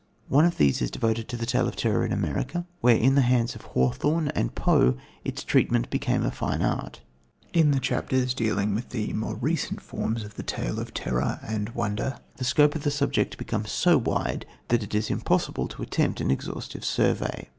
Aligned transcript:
One 0.29 0.45
of 0.45 0.57
these 0.57 0.81
is 0.81 0.89
devoted 0.89 1.27
to 1.29 1.37
the 1.37 1.45
Tale 1.45 1.67
of 1.67 1.75
Terror 1.75 2.03
in 2.03 2.11
America, 2.11 2.65
where 2.79 2.95
in 2.97 3.13
the 3.13 3.21
hands 3.21 3.53
of 3.53 3.61
Hawthorne 3.61 4.29
and 4.29 4.55
Poe 4.55 4.97
its 5.23 5.43
treatment 5.43 5.91
became 5.91 6.23
a 6.23 6.31
fine 6.31 6.63
art. 6.63 7.01
In 7.53 7.69
the 7.69 7.79
chapters 7.79 8.33
dealing 8.33 8.73
with 8.73 8.89
the 8.89 9.13
more 9.13 9.35
recent 9.35 9.79
forms 9.79 10.23
of 10.23 10.37
the 10.37 10.41
tale 10.41 10.79
of 10.79 10.91
terror 10.95 11.39
and 11.43 11.69
wonder, 11.75 12.17
the 12.37 12.43
scope 12.43 12.73
of 12.73 12.81
the 12.81 12.89
subject 12.89 13.37
becomes 13.37 13.69
so 13.71 13.95
wide 13.95 14.47
that 14.69 14.81
it 14.81 14.95
is 14.95 15.11
impossible 15.11 15.67
to 15.67 15.83
attempt 15.83 16.19
an 16.19 16.31
exhaustive 16.31 16.83
survey. 16.83 17.49